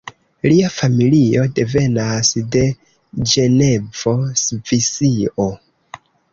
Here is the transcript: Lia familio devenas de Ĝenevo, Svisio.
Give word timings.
Lia 0.51 0.69
familio 0.75 1.43
devenas 1.59 2.33
de 2.57 2.65
Ĝenevo, 3.35 4.17
Svisio. 4.47 5.51